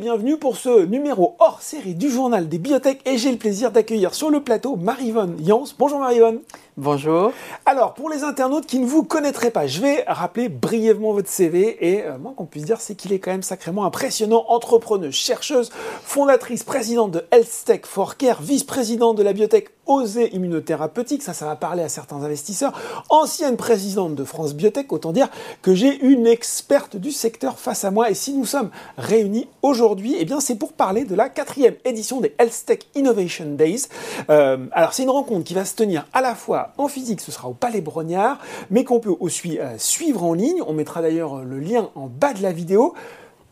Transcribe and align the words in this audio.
Bienvenue 0.00 0.36
pour 0.36 0.58
ce 0.58 0.84
numéro 0.84 1.36
hors 1.38 1.62
série 1.62 1.94
du 1.94 2.10
journal 2.10 2.50
des 2.50 2.58
biotech 2.58 3.00
et 3.06 3.16
j'ai 3.16 3.30
le 3.30 3.38
plaisir 3.38 3.70
d'accueillir 3.70 4.12
sur 4.12 4.28
le 4.28 4.42
plateau 4.42 4.76
Marivonne 4.76 5.38
Jans. 5.42 5.64
Bonjour 5.78 6.00
Marivonne. 6.00 6.40
Bonjour. 6.78 7.32
Alors 7.64 7.94
pour 7.94 8.10
les 8.10 8.22
internautes 8.22 8.66
qui 8.66 8.78
ne 8.78 8.84
vous 8.84 9.02
connaîtraient 9.02 9.50
pas, 9.50 9.66
je 9.66 9.80
vais 9.80 10.04
rappeler 10.06 10.50
brièvement 10.50 11.14
votre 11.14 11.30
CV 11.30 11.78
et 11.80 12.04
euh, 12.04 12.18
moi 12.18 12.34
qu'on 12.36 12.44
puisse 12.44 12.66
dire 12.66 12.82
c'est 12.82 12.94
qu'il 12.94 13.14
est 13.14 13.18
quand 13.18 13.30
même 13.30 13.42
sacrément 13.42 13.86
impressionnant. 13.86 14.44
Entrepreneuse, 14.48 15.14
chercheuse, 15.14 15.70
fondatrice, 16.04 16.64
présidente 16.64 17.12
de 17.12 17.24
HealthTech 17.30 17.86
for 17.86 18.18
Care, 18.18 18.42
vice-présidente 18.42 19.16
de 19.16 19.22
la 19.22 19.32
biotech 19.32 19.70
Osée 19.86 20.34
Immunothérapeutique, 20.34 21.22
ça 21.22 21.32
ça 21.32 21.46
va 21.46 21.56
parler 21.56 21.82
à 21.82 21.88
certains 21.88 22.22
investisseurs, 22.22 22.72
ancienne 23.08 23.56
présidente 23.56 24.14
de 24.14 24.24
France 24.24 24.52
Biotech, 24.52 24.92
autant 24.92 25.12
dire 25.12 25.28
que 25.62 25.74
j'ai 25.74 25.96
une 26.04 26.26
experte 26.26 26.96
du 26.96 27.12
secteur 27.12 27.58
face 27.58 27.84
à 27.84 27.90
moi 27.90 28.10
et 28.10 28.14
si 28.14 28.34
nous 28.34 28.44
sommes 28.44 28.70
réunis 28.98 29.48
aujourd'hui, 29.62 30.16
eh 30.18 30.24
bien 30.24 30.40
c'est 30.40 30.56
pour 30.56 30.72
parler 30.72 31.04
de 31.04 31.14
la 31.14 31.28
quatrième 31.30 31.76
édition 31.84 32.20
des 32.20 32.34
Health 32.38 32.64
Tech 32.66 32.80
Innovation 32.96 33.46
Days. 33.54 33.86
Euh, 34.28 34.66
alors 34.72 34.92
c'est 34.92 35.04
une 35.04 35.10
rencontre 35.10 35.44
qui 35.44 35.54
va 35.54 35.64
se 35.64 35.76
tenir 35.76 36.06
à 36.12 36.20
la 36.20 36.34
fois 36.34 36.65
en 36.78 36.88
physique, 36.88 37.20
ce 37.20 37.32
sera 37.32 37.48
au 37.48 37.54
Palais 37.54 37.80
Brognard, 37.80 38.38
mais 38.70 38.84
qu'on 38.84 39.00
peut 39.00 39.14
aussi 39.20 39.58
euh, 39.58 39.78
suivre 39.78 40.24
en 40.24 40.34
ligne. 40.34 40.62
On 40.66 40.72
mettra 40.72 41.02
d'ailleurs 41.02 41.44
le 41.44 41.58
lien 41.58 41.90
en 41.94 42.06
bas 42.06 42.34
de 42.34 42.42
la 42.42 42.52
vidéo. 42.52 42.94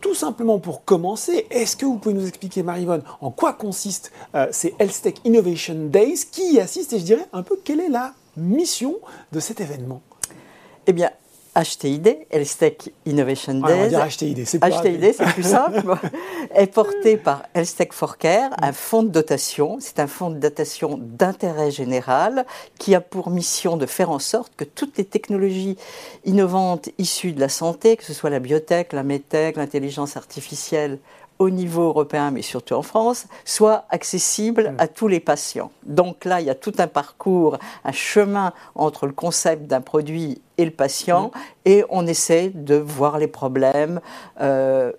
Tout 0.00 0.14
simplement 0.14 0.58
pour 0.58 0.84
commencer, 0.84 1.46
est-ce 1.50 1.76
que 1.76 1.86
vous 1.86 1.96
pouvez 1.96 2.14
nous 2.14 2.28
expliquer, 2.28 2.62
Marivonne, 2.62 3.02
en 3.22 3.30
quoi 3.30 3.54
consistent 3.54 4.12
euh, 4.34 4.48
ces 4.50 4.74
Health 4.78 5.18
Innovation 5.24 5.86
Days, 5.86 6.26
qui 6.30 6.54
y 6.54 6.60
assiste 6.60 6.92
et 6.92 6.98
je 6.98 7.04
dirais 7.04 7.26
un 7.32 7.42
peu 7.42 7.58
quelle 7.64 7.80
est 7.80 7.88
la 7.88 8.12
mission 8.36 8.96
de 9.32 9.40
cet 9.40 9.62
événement? 9.62 10.02
Eh 10.86 10.92
bien, 10.92 11.10
HTID, 11.54 12.26
Elstech 12.30 12.92
Innovation 13.06 13.54
Days. 13.54 13.62
on 13.62 13.76
va 13.76 13.88
dire 13.88 14.06
HTID, 14.06 14.46
c'est 14.46 14.58
plus 14.58 14.70
HTID, 14.70 15.14
c'est 15.16 15.32
plus 15.32 15.42
simple. 15.42 15.82
est 16.54 16.66
porté 16.66 17.16
par 17.16 17.44
Elstech 17.54 17.92
for 17.92 18.18
Care, 18.18 18.50
un 18.60 18.72
fonds 18.72 19.02
de 19.02 19.08
dotation. 19.08 19.78
C'est 19.80 20.00
un 20.00 20.06
fonds 20.06 20.30
de 20.30 20.38
dotation 20.38 20.98
d'intérêt 21.00 21.70
général 21.70 22.44
qui 22.78 22.94
a 22.94 23.00
pour 23.00 23.30
mission 23.30 23.76
de 23.76 23.86
faire 23.86 24.10
en 24.10 24.18
sorte 24.18 24.52
que 24.56 24.64
toutes 24.64 24.98
les 24.98 25.04
technologies 25.04 25.76
innovantes 26.24 26.88
issues 26.98 27.32
de 27.32 27.40
la 27.40 27.48
santé, 27.48 27.96
que 27.96 28.04
ce 28.04 28.14
soit 28.14 28.30
la 28.30 28.40
biotech, 28.40 28.92
la 28.92 29.02
medtech, 29.02 29.56
l'intelligence 29.56 30.16
artificielle 30.16 30.98
au 31.38 31.50
niveau 31.50 31.82
européen, 31.82 32.30
mais 32.30 32.42
surtout 32.42 32.74
en 32.74 32.82
France, 32.82 33.26
soit 33.44 33.84
accessible 33.90 34.74
à 34.78 34.88
tous 34.88 35.08
les 35.08 35.20
patients. 35.20 35.70
Donc 35.84 36.24
là, 36.24 36.40
il 36.40 36.46
y 36.46 36.50
a 36.50 36.54
tout 36.54 36.74
un 36.78 36.86
parcours, 36.86 37.58
un 37.84 37.92
chemin 37.92 38.52
entre 38.74 39.06
le 39.06 39.12
concept 39.12 39.66
d'un 39.66 39.80
produit 39.80 40.40
et 40.58 40.64
le 40.64 40.70
patient, 40.70 41.32
et 41.64 41.84
on 41.90 42.06
essaie 42.06 42.50
de 42.54 42.76
voir 42.76 43.18
les 43.18 43.28
problèmes. 43.28 44.00
Euh, 44.40 44.92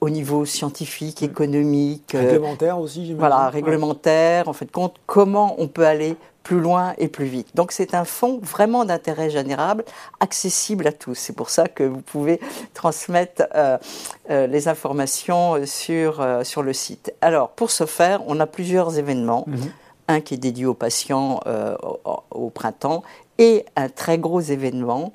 au 0.00 0.10
niveau 0.10 0.44
scientifique, 0.44 1.22
économique, 1.22 2.14
euh, 2.14 2.20
réglementaire 2.20 2.78
aussi, 2.78 3.06
j'imagine. 3.06 3.16
Voilà, 3.16 3.48
réglementaire. 3.48 4.48
En 4.48 4.52
fait, 4.52 4.70
compte 4.70 4.96
comment 5.06 5.54
on 5.56 5.66
peut 5.66 5.86
aller 5.86 6.16
plus 6.44 6.60
loin 6.60 6.94
et 6.98 7.08
plus 7.08 7.24
vite. 7.24 7.48
Donc 7.54 7.72
c'est 7.72 7.94
un 7.94 8.04
fonds 8.04 8.38
vraiment 8.40 8.84
d'intérêt 8.84 9.30
général, 9.30 9.82
accessible 10.20 10.86
à 10.86 10.92
tous. 10.92 11.14
C'est 11.14 11.32
pour 11.32 11.50
ça 11.50 11.66
que 11.66 11.82
vous 11.82 12.02
pouvez 12.02 12.38
transmettre 12.74 13.42
euh, 13.54 13.78
euh, 14.30 14.46
les 14.46 14.68
informations 14.68 15.66
sur, 15.66 16.20
euh, 16.20 16.44
sur 16.44 16.62
le 16.62 16.72
site. 16.72 17.12
Alors 17.20 17.48
pour 17.48 17.72
ce 17.72 17.86
faire, 17.86 18.20
on 18.28 18.38
a 18.38 18.46
plusieurs 18.46 18.96
événements. 18.98 19.44
Mhm. 19.48 19.72
Un 20.06 20.20
qui 20.20 20.34
est 20.34 20.38
dédié 20.38 20.66
aux 20.66 20.74
patients 20.74 21.40
au, 21.46 22.20
au, 22.30 22.50
printemps 22.50 23.04
et 23.38 23.64
un 23.74 23.88
très 23.88 24.18
gros 24.18 24.42
événement 24.42 25.14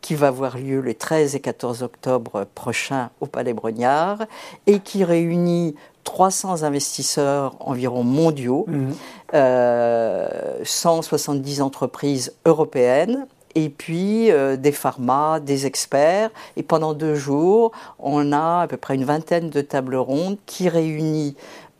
qui 0.00 0.16
va 0.16 0.26
avoir 0.26 0.58
lieu 0.58 0.80
les 0.80 0.96
13 0.96 1.36
et 1.36 1.40
14 1.40 1.84
octobre 1.84 2.44
prochains 2.56 3.10
au 3.20 3.26
Palais 3.26 3.52
Brognard 3.52 4.24
et 4.66 4.80
qui 4.80 5.04
réunit 5.04 5.76
300 6.06 6.62
investisseurs 6.62 7.56
environ 7.60 8.04
mondiaux, 8.04 8.66
170 9.32 11.58
mhm. 11.58 11.62
euh, 11.62 11.64
entreprises 11.64 12.34
européennes 12.44 13.26
et 13.56 13.70
puis 13.70 14.30
euh, 14.30 14.56
des 14.56 14.70
pharma, 14.70 15.40
des 15.40 15.66
experts. 15.66 16.30
Et 16.56 16.62
pendant 16.62 16.94
deux 16.94 17.14
jours, 17.14 17.72
on 17.98 18.32
a 18.32 18.62
à 18.62 18.66
peu 18.68 18.76
près 18.76 18.94
une 18.94 19.04
vingtaine 19.04 19.50
de 19.50 19.60
tables 19.62 19.96
rondes 19.96 20.36
qui 20.46 20.68
réunissent 20.68 21.34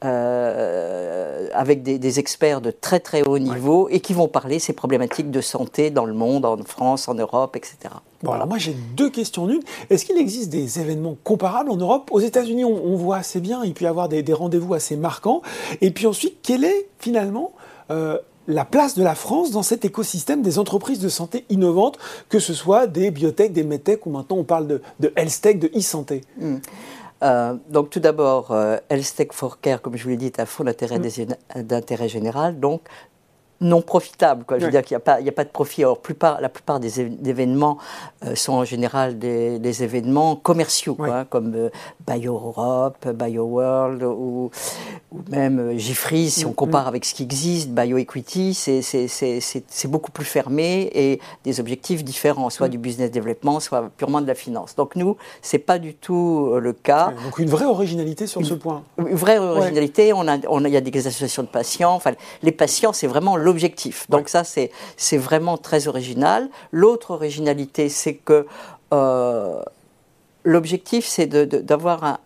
euh, 0.04 1.48
avec 1.54 1.82
des, 1.82 2.18
experts 2.18 2.60
de 2.60 2.70
très 2.70 3.00
très 3.00 3.22
haut 3.22 3.38
niveau 3.38 3.88
et 3.90 4.00
qui 4.00 4.12
vont 4.12 4.28
parler 4.28 4.58
ces 4.58 4.74
problématiques 4.74 5.30
de 5.30 5.40
santé 5.40 5.90
dans 5.90 6.04
le 6.04 6.12
monde, 6.12 6.44
en 6.44 6.56
France, 6.64 7.08
en 7.08 7.14
Europe, 7.14 7.56
etc. 7.56 7.94
Bon, 8.22 8.32
alors 8.32 8.46
moi 8.46 8.58
j'ai 8.58 8.74
deux 8.96 9.10
questions 9.10 9.46
nues. 9.46 9.60
Est-ce 9.90 10.04
qu'il 10.04 10.16
existe 10.16 10.50
des 10.50 10.80
événements 10.80 11.16
comparables 11.24 11.70
en 11.70 11.76
Europe? 11.76 12.08
Aux 12.12 12.20
États-Unis, 12.20 12.64
on, 12.64 12.96
voit 12.96 13.16
assez 13.16 13.40
bien, 13.40 13.62
il 13.64 13.74
peut 13.74 13.84
y 13.84 13.88
avoir 13.88 14.08
des, 14.08 14.24
rendez-vous 14.32 14.74
assez 14.74 14.96
marquants. 14.96 15.42
Et 15.80 15.90
puis 15.90 16.06
ensuite, 16.06 16.38
quelle 16.42 16.64
est 16.64 16.88
finalement 16.98 17.52
euh, 17.90 18.18
la 18.48 18.64
place 18.64 18.94
de 18.94 19.02
la 19.02 19.14
France 19.14 19.50
dans 19.50 19.62
cet 19.62 19.84
écosystème 19.84 20.42
des 20.42 20.58
entreprises 20.58 20.98
de 20.98 21.08
santé 21.08 21.44
innovantes, 21.50 21.98
que 22.28 22.38
ce 22.38 22.54
soit 22.54 22.86
des 22.86 23.10
biotech, 23.10 23.52
des 23.52 23.64
medtech, 23.64 24.06
ou 24.06 24.10
maintenant 24.10 24.36
on 24.36 24.44
parle 24.44 24.66
de, 24.66 24.82
de 25.00 25.12
health 25.16 25.40
tech, 25.40 25.58
de 25.58 25.70
e-santé? 25.76 26.22
Hmm. 26.38 26.56
Euh, 27.22 27.54
donc 27.70 27.90
tout 27.90 28.00
d'abord, 28.00 28.50
euh, 28.50 28.76
for 29.32 29.60
Care, 29.60 29.80
comme 29.80 29.96
je 29.96 30.02
vous 30.02 30.10
l'ai 30.10 30.16
dit, 30.16 30.26
est 30.26 30.40
un 30.40 30.46
fonds 30.46 30.64
d'intérêt 30.64 30.98
mm. 30.98 32.08
général. 32.08 32.60
Donc 32.60 32.82
non 33.60 33.82
profitable. 33.82 34.44
Quoi. 34.44 34.58
Je 34.58 34.64
veux 34.64 34.70
dire 34.70 34.82
qu'il 34.82 34.94
n'y 34.94 35.02
a, 35.02 35.04
pas, 35.04 35.18
a 35.20 35.32
pas 35.32 35.44
de 35.44 35.50
profit. 35.50 35.84
Plupart, 36.02 36.40
la 36.40 36.48
plupart 36.48 36.80
des 36.80 37.00
événements 37.00 37.78
euh, 38.24 38.34
sont 38.34 38.54
en 38.54 38.64
général 38.64 39.18
des, 39.18 39.82
événements 39.82 40.36
commerciaux, 40.36 40.94
quoi, 40.94 41.24
comme 41.24 41.54
euh, 41.54 41.70
BioEurope, 42.06 43.08
BioWorld 43.08 44.02
ou, 44.02 44.50
ou 45.12 45.20
même 45.28 45.58
euh, 45.58 45.78
si 45.78 46.44
on 46.44 46.50
mm, 46.50 46.54
compare 46.54 46.84
mm. 46.84 46.88
avec 46.88 47.04
ce 47.04 47.14
qui 47.14 47.22
existe, 47.22 47.70
BioEquity, 47.70 48.54
c'est 48.54 49.88
beaucoup 49.88 50.12
plus 50.12 50.24
fermé 50.24 50.90
et 50.94 51.20
des 51.44 51.60
objectifs 51.60 52.04
différents, 52.04 52.50
soit 52.50 52.68
mm. 52.68 52.70
du 52.70 52.78
business 52.78 53.10
development, 53.10 53.60
soit 53.60 53.90
purement 53.96 54.20
de 54.20 54.26
la 54.26 54.34
finance. 54.34 54.74
Donc 54.76 54.96
nous, 54.96 55.16
c'est 55.42 55.58
pas 55.58 55.78
du 55.78 55.94
tout 55.94 56.50
euh, 56.52 56.60
le 56.60 56.72
cas. 56.72 57.12
Donc 57.24 57.38
une 57.38 57.48
vraie 57.48 57.64
originalité 57.64 58.26
sur 58.26 58.44
ce 58.44 58.54
point. 58.54 58.82
Une 58.98 59.14
vraie 59.14 59.38
originalité. 59.38 60.12
On 60.12 60.26
a, 60.28 60.38
on 60.48 60.64
a, 60.64 60.68
il 60.68 60.74
y 60.74 60.76
a 60.76 60.80
des 60.80 61.06
associations 61.06 61.42
de 61.42 61.48
patients. 61.48 61.94
Enfin, 61.94 62.12
les 62.42 62.52
patients, 62.52 62.92
c'est 62.92 63.06
vraiment 63.06 63.36
l'objectif. 63.46 64.10
Donc 64.10 64.28
ça, 64.28 64.42
c'est 64.44 65.18
vraiment 65.28 65.56
très 65.56 65.86
original. 65.86 66.48
L'autre 66.72 67.12
originalité, 67.12 67.88
c'est 67.88 68.14
que 68.14 68.46
euh, 68.92 69.62
l'objectif, 70.44 71.06
c'est 71.06 71.26
d'avoir 71.26 72.18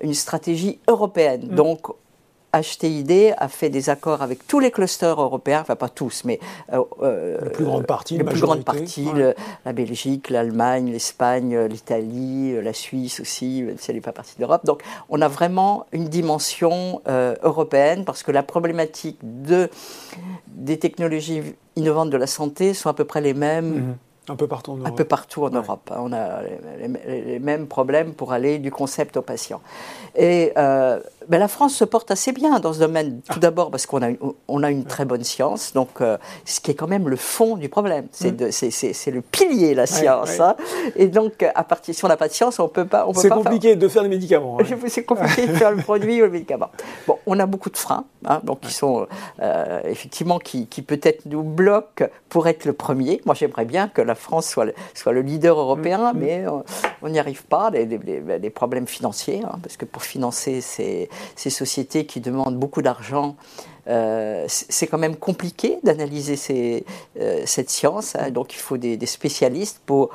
une 0.00 0.14
stratégie 0.14 0.78
européenne. 0.88 1.48
Mm. 1.50 1.54
Donc 1.54 1.80
HTID 2.52 3.34
a 3.36 3.48
fait 3.48 3.70
des 3.70 3.90
accords 3.90 4.22
avec 4.22 4.46
tous 4.46 4.60
les 4.60 4.70
clusters 4.70 5.20
européens, 5.20 5.60
enfin 5.62 5.76
pas 5.76 5.88
tous, 5.88 6.24
mais 6.24 6.38
euh, 6.72 6.82
euh 7.02 7.38
la 7.42 7.50
plus 7.50 7.64
grande 7.64 7.86
partie, 7.86 8.18
la 8.18 8.24
plus 8.24 8.40
grande 8.40 8.64
partie, 8.64 9.08
la 9.64 9.72
Belgique, 9.72 10.30
l'Allemagne, 10.30 10.90
l'Espagne, 10.90 11.58
l'Italie, 11.66 12.60
la 12.62 12.72
Suisse 12.72 13.20
aussi, 13.20 13.62
même 13.62 13.78
si 13.78 13.90
elle 13.90 13.96
n'est 13.96 14.02
pas 14.02 14.12
partie 14.12 14.36
de 14.36 14.40
l'Europe. 14.40 14.64
Donc 14.64 14.82
on 15.08 15.20
a 15.20 15.28
vraiment 15.28 15.86
une 15.92 16.08
dimension 16.08 17.00
euh, 17.08 17.34
européenne 17.42 18.04
parce 18.04 18.22
que 18.22 18.30
la 18.30 18.42
problématique 18.42 19.18
de, 19.22 19.68
des 20.48 20.78
technologies 20.78 21.42
innovantes 21.76 22.10
de 22.10 22.16
la 22.16 22.26
santé 22.26 22.74
sont 22.74 22.88
à 22.88 22.94
peu 22.94 23.04
près 23.04 23.20
les 23.20 23.34
mêmes. 23.34 23.74
Mhm. 23.74 23.96
Un 24.28 24.36
peu 24.36 24.46
partout 24.46 24.72
en 24.72 24.76
Europe. 24.76 24.92
Un 24.92 24.94
peu 24.94 25.04
partout 25.04 25.42
en 25.42 25.50
Europe. 25.50 25.90
On 25.96 26.12
a 26.12 26.42
les, 26.78 27.40
mêmes 27.40 27.66
problèmes 27.66 28.14
pour 28.14 28.32
aller 28.32 28.60
du 28.60 28.70
concept 28.70 29.16
au 29.16 29.22
patient. 29.22 29.60
Et 30.14 30.52
euh, 30.56 31.00
ben 31.28 31.38
la 31.38 31.48
France 31.48 31.74
se 31.74 31.84
porte 31.84 32.10
assez 32.10 32.32
bien 32.32 32.58
dans 32.60 32.72
ce 32.72 32.78
domaine. 32.78 33.20
Tout 33.22 33.34
ah. 33.36 33.40
d'abord 33.40 33.70
parce 33.70 33.86
qu'on 33.86 34.02
a, 34.02 34.10
on 34.48 34.62
a 34.62 34.70
une 34.70 34.84
très 34.84 35.04
bonne 35.04 35.24
science, 35.24 35.72
donc 35.72 36.00
euh, 36.00 36.18
ce 36.44 36.60
qui 36.60 36.70
est 36.70 36.74
quand 36.74 36.88
même 36.88 37.08
le 37.08 37.16
fond 37.16 37.56
du 37.56 37.68
problème. 37.68 38.06
C'est 38.10 38.32
mm. 38.32 39.14
le 39.14 39.20
pilier, 39.20 39.74
la 39.74 39.86
science. 39.86 40.40
Hein. 40.40 40.56
Et 40.96 41.08
donc, 41.08 41.42
à 41.42 41.64
partir, 41.64 41.94
si 41.94 42.04
on 42.04 42.08
n'a 42.08 42.16
pas 42.16 42.28
de 42.28 42.32
science, 42.32 42.58
on 42.58 42.68
peut 42.68 42.86
pas. 42.86 43.06
C'est 43.14 43.28
compliqué 43.28 43.76
de 43.76 43.88
faire 43.88 44.02
des 44.02 44.08
médicaments. 44.08 44.58
Hein. 44.60 44.64
C'est 44.88 45.04
compliqué 45.04 45.46
de 45.46 45.54
faire 45.54 45.70
le 45.70 45.82
produit 45.82 46.20
ou 46.20 46.24
le 46.24 46.30
médicament. 46.30 46.70
Bon, 47.06 47.18
on 47.26 47.38
a 47.38 47.46
beaucoup 47.46 47.70
de 47.70 47.76
freins, 47.76 48.04
hein, 48.26 48.40
donc 48.44 48.60
qui 48.60 48.72
sont 48.72 49.06
euh, 49.40 49.80
effectivement 49.84 50.38
qui, 50.38 50.66
qui 50.66 50.82
peut-être 50.82 51.26
nous 51.26 51.42
bloquent 51.42 52.06
pour 52.28 52.48
être 52.48 52.64
le 52.64 52.72
premier. 52.72 53.20
Moi, 53.24 53.34
j'aimerais 53.34 53.64
bien 53.64 53.88
que 53.88 54.02
la 54.02 54.14
France 54.14 54.48
soit 54.48 54.66
le, 54.66 54.74
soit 54.94 55.12
le 55.12 55.22
leader 55.22 55.58
européen, 55.58 56.12
mm. 56.12 56.18
mais 56.18 56.44
on 57.02 57.08
n'y 57.08 57.18
arrive 57.18 57.44
pas. 57.44 57.70
Les, 57.70 57.86
les, 57.86 58.50
problèmes 58.50 58.86
financiers, 58.86 59.42
parce 59.62 59.76
que 59.76 59.84
pour 59.84 60.02
financer 60.02 60.60
ces 60.60 61.08
ces 61.36 61.50
sociétés 61.50 62.06
qui 62.06 62.20
demandent 62.20 62.58
beaucoup 62.58 62.82
d'argent, 62.82 63.36
euh, 63.88 64.44
c'est 64.48 64.86
quand 64.86 64.98
même 64.98 65.16
compliqué 65.16 65.78
d'analyser 65.82 66.84
euh, 67.18 67.42
cette 67.46 67.70
science. 67.70 68.14
Hein. 68.16 68.30
donc 68.30 68.54
il 68.54 68.58
faut 68.58 68.76
des, 68.76 68.98
spécialistes 69.06 69.80
pour 69.84 70.10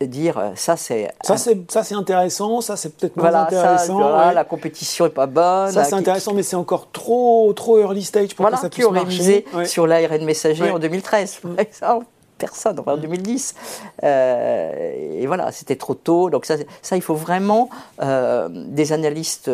dire 0.00 0.36
euh, 0.36 0.50
ça 0.56 0.76
c'est 0.76 1.10
ça 1.22 1.36
c'est 1.36 1.70
ça 1.70 1.84
c'est 1.84 1.94
intéressant 1.94 2.60
ça 2.60 2.76
c'est 2.76 2.88
peut-être 2.96 3.16
moins 3.16 3.32
intéressant 3.32 4.00
la 4.32 4.44
compétition 4.44 5.06
est 5.06 5.10
pas 5.10 5.26
bonne 5.26 5.70
ça 5.70 5.84
c'est 5.84 5.94
intéressant 5.94 6.34
mais 6.34 6.42
c'est 6.42 6.56
encore 6.56 6.90
trop 6.90 7.52
trop 7.54 7.78
early 7.78 8.02
stage 8.02 8.34
pour 8.34 8.50
que 8.50 8.56
ça 8.56 8.68
puisse 8.68 8.90
marcher 8.90 9.44
sur 9.64 9.86
l'ARN 9.86 10.24
messager 10.24 10.72
en 10.72 10.80
2013 10.80 11.40
par 11.42 11.60
exemple 11.60 12.06
personne, 12.42 12.78
en 12.84 12.96
2010. 12.96 13.54
et 14.02 15.26
voilà, 15.26 15.52
c'était 15.52 15.76
trop 15.76 15.94
tôt. 15.94 16.28
Donc 16.28 16.44
ça, 16.44 16.56
ça 16.82 16.96
il 16.96 17.02
faut 17.02 17.14
vraiment 17.14 17.70
des 18.00 18.92
analystes 18.92 19.50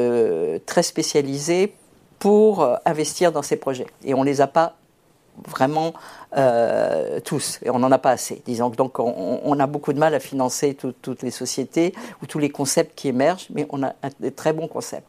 très 0.66 0.82
spécialisés 0.82 1.74
pour 2.18 2.66
investir 2.84 3.30
dans 3.30 3.42
ces 3.42 3.56
projets. 3.56 3.86
Et 4.04 4.14
on 4.14 4.20
ne 4.20 4.30
les 4.30 4.40
a 4.40 4.46
pas 4.46 4.77
vraiment 5.46 5.92
euh, 6.36 7.20
tous, 7.20 7.58
et 7.62 7.70
on 7.70 7.78
n'en 7.78 7.92
a 7.92 7.98
pas 7.98 8.10
assez, 8.10 8.42
disons. 8.46 8.70
Donc 8.70 8.98
on, 8.98 9.58
a 9.58 9.66
beaucoup 9.66 9.92
de 9.92 9.98
mal 9.98 10.14
à 10.14 10.20
financer 10.20 10.74
toutes 10.74 11.22
les 11.22 11.30
sociétés 11.30 11.94
ou 12.22 12.26
tous 12.26 12.38
les 12.38 12.50
concepts 12.50 12.98
qui 12.98 13.08
émergent, 13.08 13.48
mais 13.50 13.66
on 13.70 13.82
a 13.82 13.94
des 14.20 14.32
très 14.32 14.52
bons 14.52 14.68
concepts. 14.68 15.06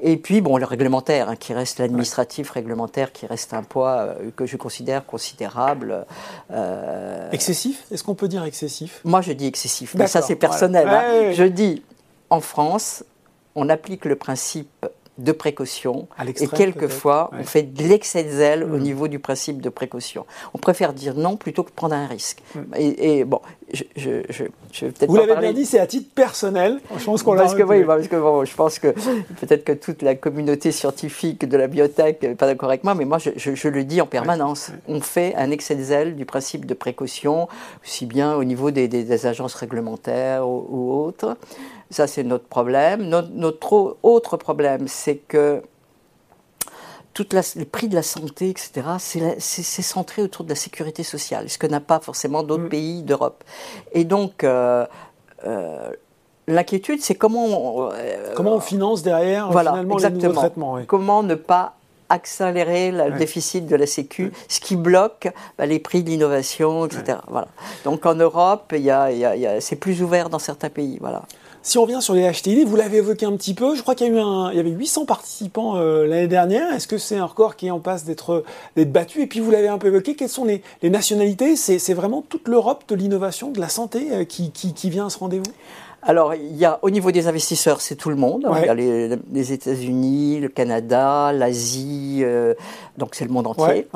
Et 0.00 0.16
puis, 0.16 0.40
bon, 0.40 0.56
le 0.56 0.64
réglementaire, 0.64 1.28
hein, 1.28 1.36
qui 1.36 1.52
reste 1.52 1.78
l'administratif 1.78 2.50
réglementaire, 2.50 3.12
qui 3.12 3.26
reste 3.26 3.54
un 3.54 3.62
poids 3.62 3.98
euh, 3.98 4.30
que 4.34 4.46
je 4.46 4.56
considère 4.56 5.06
considérable. 5.06 6.06
Euh, 6.50 7.30
excessif? 7.30 7.84
Est-ce 7.90 8.02
qu'on 8.02 8.14
peut 8.14 8.28
dire 8.28 8.44
excessif? 8.44 9.00
Moi, 9.04 9.20
je 9.20 9.32
dis 9.32 9.46
excessif, 9.46 9.94
mais 9.94 10.06
ça, 10.06 10.22
c'est 10.22 10.36
personnel. 10.36 10.88
Hein. 10.88 11.32
Je 11.32 11.44
dis, 11.44 11.82
en 12.30 12.40
France, 12.40 13.04
on 13.54 13.68
applique 13.68 14.04
le 14.04 14.16
principe 14.16 14.86
de 15.18 15.32
précaution. 15.32 16.08
Et 16.40 16.46
quelquefois, 16.46 17.30
on 17.32 17.44
fait 17.44 17.62
de 17.62 17.82
l'excès 17.82 18.24
de 18.24 18.30
zèle 18.30 18.64
au 18.64 18.78
mm. 18.78 18.80
niveau 18.80 19.08
du 19.08 19.18
principe 19.18 19.60
de 19.60 19.68
précaution. 19.68 20.26
On 20.54 20.58
préfère 20.58 20.92
dire 20.92 21.14
non 21.14 21.36
plutôt 21.36 21.62
que 21.62 21.70
prendre 21.70 21.94
un 21.94 22.06
risque. 22.06 22.42
Mm. 22.54 22.60
Et, 22.76 23.24
bon, 23.24 23.40
je, 23.72 23.84
je, 23.96 24.44
je, 24.72 24.86
peut-être 24.86 25.06
Vous 25.08 25.16
l'avez 25.16 25.36
bien 25.36 25.52
dit, 25.52 25.64
c'est 25.64 25.78
à 25.78 25.86
titre 25.86 26.10
personnel. 26.14 26.80
Je 26.98 27.04
pense 27.04 27.22
qu'on 27.22 27.36
parce 27.36 27.54
que 27.54 27.62
oui, 27.62 27.84
parce 27.84 28.08
que 28.08 28.16
bon, 28.16 28.44
je 28.44 28.54
pense 28.54 28.78
que 28.78 28.88
peut-être 29.40 29.64
que 29.64 29.72
toute 29.72 30.02
la 30.02 30.14
communauté 30.14 30.72
scientifique 30.72 31.48
de 31.48 31.56
la 31.56 31.66
biotech 31.66 32.22
n'est 32.22 32.34
pas 32.34 32.46
d'accord 32.46 32.68
avec 32.68 32.84
moi, 32.84 32.94
mais 32.94 33.04
moi, 33.04 33.18
je, 33.18 33.68
le 33.68 33.84
dis 33.84 34.00
en 34.00 34.06
permanence. 34.06 34.70
On 34.88 35.00
fait 35.00 35.34
un 35.36 35.50
excès 35.50 35.74
de 35.74 35.82
zèle 35.82 36.16
du 36.16 36.24
principe 36.24 36.66
de 36.66 36.74
précaution, 36.74 37.48
aussi 37.84 38.06
bien 38.06 38.34
au 38.34 38.44
niveau 38.44 38.70
des, 38.70 39.26
agences 39.26 39.54
réglementaires 39.54 40.48
ou 40.48 40.92
autres. 41.04 41.36
Ça, 41.92 42.06
c'est 42.06 42.24
notre 42.24 42.46
problème. 42.46 43.02
Notre, 43.04 43.96
autre 44.02 44.36
problème, 44.38 44.88
c'est 44.88 45.16
que 45.16 45.62
tout 47.14 47.26
le 47.32 47.64
prix 47.64 47.88
de 47.88 47.94
la 47.94 48.02
santé, 48.02 48.48
etc., 48.50 48.82
c'est 49.38 49.82
centré 49.82 50.22
autour 50.22 50.44
de 50.44 50.50
la 50.50 50.54
sécurité 50.54 51.02
sociale, 51.02 51.48
ce 51.48 51.58
que 51.58 51.66
n'a 51.66 51.80
pas 51.80 52.00
forcément 52.00 52.42
d'autres 52.42 52.64
mm. 52.64 52.68
pays 52.68 53.02
d'Europe. 53.02 53.44
Et 53.92 54.04
donc, 54.04 54.44
euh, 54.44 54.86
euh, 55.46 55.90
l'inquiétude, 56.46 57.02
c'est 57.02 57.14
comment 57.14 57.44
on, 57.44 57.90
euh, 57.92 58.32
comment 58.34 58.54
on 58.54 58.60
finance 58.60 59.02
derrière 59.02 59.48
finalement 59.50 59.98
les 59.98 60.10
nouveaux 60.10 60.32
traitements. 60.32 60.78
Comment 60.86 61.22
ne 61.22 61.34
pas 61.34 61.74
accélérer 62.08 62.92
le 62.92 63.12
déficit 63.12 63.66
de 63.66 63.74
la 63.74 63.86
Sécu, 63.86 64.32
ce 64.46 64.60
qui 64.60 64.76
bloque 64.76 65.32
bah, 65.56 65.64
les 65.64 65.78
prix 65.78 66.02
de 66.02 66.10
l'innovation, 66.10 66.84
etc. 66.84 67.18
Voilà. 67.28 67.48
Donc 67.84 68.04
en 68.04 68.14
Europe, 68.14 68.74
y 68.76 68.92
c'est 69.60 69.76
plus 69.76 70.02
ouvert 70.02 70.28
dans 70.28 70.38
certains 70.38 70.68
pays. 70.68 70.98
Voilà. 71.00 71.22
Si 71.64 71.78
on 71.78 71.82
revient 71.82 72.02
sur 72.02 72.14
les 72.14 72.28
HTI, 72.28 72.64
vous 72.64 72.74
l'avez 72.74 72.98
évoqué 72.98 73.24
un 73.24 73.36
petit 73.36 73.54
peu, 73.54 73.76
je 73.76 73.82
crois 73.82 73.94
qu'il 73.94 74.08
y, 74.08 74.10
a 74.10 74.12
eu 74.12 74.18
un, 74.18 74.50
il 74.50 74.56
y 74.56 74.60
avait 74.60 74.70
800 74.70 75.04
participants 75.04 75.76
euh, 75.76 76.08
l'année 76.08 76.26
dernière. 76.26 76.72
Est-ce 76.74 76.88
que 76.88 76.98
c'est 76.98 77.16
un 77.16 77.24
record 77.24 77.54
qui 77.54 77.68
est 77.68 77.70
en 77.70 77.78
passe 77.78 78.04
d'être 78.04 78.44
battu? 78.76 79.22
Et 79.22 79.28
puis 79.28 79.38
vous 79.38 79.52
l'avez 79.52 79.68
un 79.68 79.78
peu 79.78 79.86
évoqué, 79.86 80.16
quelles 80.16 80.28
sont 80.28 80.44
les, 80.44 80.62
nationalités? 80.82 81.54
C'est 81.54 81.94
vraiment 81.94 82.22
toute 82.28 82.48
l'Europe 82.48 82.82
de 82.88 82.96
l'innovation, 82.96 83.52
de 83.52 83.60
la 83.60 83.68
santé 83.68 84.08
euh, 84.10 84.24
qui, 84.24 84.50
qui, 84.50 84.90
vient 84.90 85.06
à 85.06 85.10
ce 85.10 85.18
rendez-vous? 85.18 85.44
Alors, 86.02 86.34
il 86.34 86.56
y 86.56 86.64
a, 86.64 86.80
au 86.82 86.90
niveau 86.90 87.12
des 87.12 87.28
investisseurs, 87.28 87.80
c'est 87.80 87.94
tout 87.94 88.10
le 88.10 88.16
monde. 88.16 88.44
Il 88.60 88.66
y 88.66 88.68
a 88.68 88.74
les, 88.74 89.52
États-Unis, 89.52 90.40
le 90.40 90.48
Canada, 90.48 91.32
l'Asie, 91.32 92.22
euh, 92.22 92.54
donc 92.98 93.14
c'est 93.14 93.24
le 93.24 93.30
monde 93.30 93.46
entier. 93.46 93.86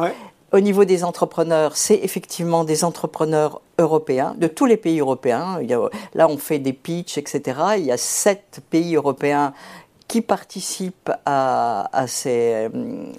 Au 0.56 0.60
niveau 0.60 0.86
des 0.86 1.04
entrepreneurs, 1.04 1.76
c'est 1.76 2.00
effectivement 2.02 2.64
des 2.64 2.82
entrepreneurs 2.82 3.60
européens, 3.78 4.34
de 4.38 4.46
tous 4.46 4.64
les 4.64 4.78
pays 4.78 5.00
européens. 5.00 5.60
là, 6.14 6.28
on 6.30 6.38
fait 6.38 6.58
des 6.58 6.72
pitchs, 6.72 7.18
etc. 7.18 7.42
Il 7.76 7.84
y 7.84 7.92
a 7.92 7.98
sept 7.98 8.60
pays 8.70 8.96
européens 8.96 9.52
qui 10.08 10.22
participent 10.22 11.12
à, 11.26 11.90
ces, 12.06 12.70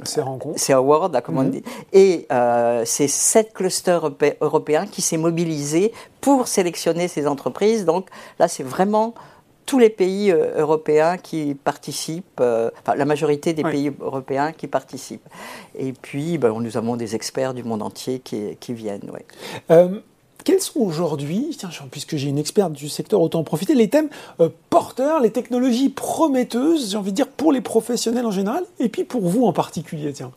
ces, 0.04 0.22
rencontres, 0.22 0.60
ces 0.60 0.74
awards, 0.74 1.12
comme 1.24 1.38
on 1.38 1.44
mhm. 1.44 1.51
dit. 1.51 1.63
Et 1.94 2.25
euh, 2.31 2.81
c'est 2.86 3.07
sept 3.07 3.54
clusters 3.54 4.10
européens 4.42 4.88
qui 4.88 5.04
s'est 5.04 5.18
mobilisés 5.18 5.94
pour 6.22 6.48
sélectionner 6.48 7.07
ces 7.07 7.28
entreprises. 7.28 7.86
Donc 7.86 8.10
là, 8.40 8.48
c'est 8.48 8.63
vraiment 8.63 9.13
tous 9.68 9.78
les 9.78 9.90
pays 9.90 10.31
euh, 10.31 10.60
européens 10.60 11.18
qui 11.18 11.54
participent, 11.54 12.40
euh, 12.40 12.72
enfin 12.81 12.96
la 12.96 13.06
majorité 13.06 13.54
des 13.54 13.62
pays 13.62 13.92
européens 14.02 14.54
qui 14.54 14.66
participent. 14.66 15.28
Et 15.78 15.94
puis, 15.94 16.40
ben, 16.40 16.58
nous 16.60 16.78
avons 16.78 16.96
des 16.96 17.14
experts 17.14 17.54
du 17.54 17.64
monde 17.64 17.84
entier 17.84 18.19
qui, 18.19 18.56
qui 18.60 18.74
viennent. 18.74 19.12
Ouais. 19.14 19.25
Euh, 19.69 20.00
quels 20.44 20.62
sont 20.62 20.80
aujourd'hui, 20.80 21.58
puisque 21.92 22.16
j'ai 22.16 22.30
une 22.30 22.38
experte 22.38 22.72
du 22.72 22.88
secteur, 22.88 23.19
autant 23.19 23.40
en 23.40 23.44
profiter, 23.44 23.75
les 23.75 23.90
thèmes 23.90 24.08
porteurs, 24.69 25.19
les 25.19 25.31
technologies 25.31 25.90
prometteuses, 25.90 26.92
j'ai 26.92 26.98
envie 26.98 27.12
de 27.12 27.18
dire, 27.18 27.28
pour 27.28 27.52
les 27.52 27.60
professionnels 27.60 28.25
en 28.25 28.31
général, 28.31 28.64
et 28.80 28.88
puis 28.88 29.04
pour 29.04 29.28
vous 29.28 29.46
en 29.46 29.52
particulier, 29.52 30.14
tiens? 30.14 30.31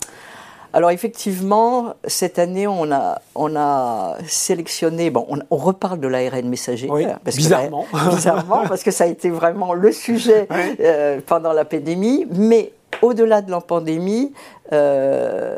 Alors 0.72 0.90
effectivement, 0.90 1.94
cette 2.04 2.38
année, 2.38 2.66
on 2.66 2.92
a, 2.92 3.20
on 3.34 3.56
a 3.56 4.16
sélectionné, 4.26 5.10
bon, 5.10 5.26
on, 5.50 5.56
reparle 5.56 5.98
de 5.98 6.06
l'ARN 6.06 6.48
messager. 6.48 6.88
parce 7.24 7.36
bizarrement. 7.36 7.86
Que, 7.90 8.10
bizarrement, 8.14 8.62
parce 8.68 8.82
que 8.82 8.90
ça 8.90 9.04
a 9.04 9.06
été 9.08 9.30
vraiment 9.30 9.74
le 9.74 9.90
sujet 9.90 10.46
euh, 10.80 11.20
pendant 11.26 11.52
la 11.52 11.64
pandémie. 11.64 12.26
Mais 12.30 12.72
au-delà 13.02 13.42
de 13.42 13.50
la 13.50 13.60
pandémie, 13.60 14.32
euh, 14.72 15.56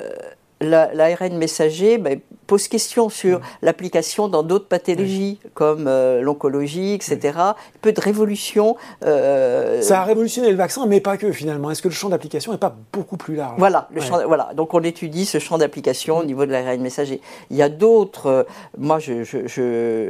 l'ARN 0.63 1.37
messager 1.37 1.99
ben, 1.99 2.21
pose 2.47 2.69
question 2.69 3.09
sur 3.09 3.39
mm. 3.39 3.43
l'application 3.63 4.29
dans 4.29 4.43
d'autres 4.43 4.67
pathologies 4.67 5.39
comme 5.55 5.87
euh, 5.87 6.21
l'oncologie, 6.21 6.93
etc. 6.93 7.39
Peu 7.81 7.93
de 7.93 8.01
révolution. 8.01 8.77
Euh, 9.07 9.81
Ça 9.81 10.03
a 10.03 10.05
révolutionné 10.05 10.51
le 10.51 10.57
vaccin, 10.57 10.87
mais 10.87 11.01
pas 11.01 11.17
que 11.17 11.33
finalement. 11.33 11.71
Est-ce 11.71 11.83
que 11.83 11.89
le 11.89 11.95
champ 11.95 12.09
d'application 12.09 12.53
n'est 12.53 12.59
pas 12.59 12.77
beaucoup 12.93 13.17
plus 13.17 13.37
large? 13.37 13.55
Voilà, 13.59 13.89
le 13.95 14.01
champ, 14.01 14.19
voilà. 14.27 14.53
Donc 14.55 14.75
on 14.75 14.83
étudie 14.83 15.25
ce 15.25 15.39
champ 15.39 15.59
d'application 15.59 16.19
au 16.19 16.23
mm. 16.23 16.27
niveau 16.27 16.47
de 16.47 16.53
l'ARN 16.53 16.81
messager. 16.81 17.21
Il 17.51 17.57
y 17.57 17.63
a 17.63 17.69
d'autres. 17.69 18.27
Euh, 18.27 18.43
moi, 18.77 18.99
je, 18.99 19.25
je, 19.25 19.47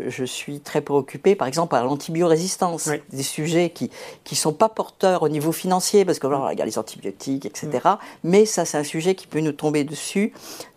je, 0.08 0.24
suis 0.24 0.60
très 0.60 0.80
préoccupé, 0.80 1.34
par 1.34 1.46
exemple, 1.48 1.70
par 1.70 1.84
l'antibiorésistance. 1.84 2.88
Des 3.12 3.22
sujets 3.22 3.70
qui 3.70 3.90
ne 4.30 4.36
sont 4.36 4.52
pas 4.52 4.68
porteurs 4.68 5.22
au 5.22 5.28
niveau 5.28 5.52
financier, 5.52 6.04
parce 6.04 6.18
que 6.18 6.26
voilà, 6.26 6.52
il 6.52 6.58
y 6.58 6.62
a 6.62 6.64
les 6.64 6.78
antibiotiques, 6.78 7.46
etc. 7.46 7.68
Mm. 7.84 7.96
Mais 8.24 8.46
ça, 8.46 8.64
c'est 8.64 8.78
un 8.78 8.84
sujet 8.84 9.14
qui 9.14 9.26
peut 9.26 9.40
nous 9.40 9.52
tomber 9.52 9.84
dessus 9.84 10.32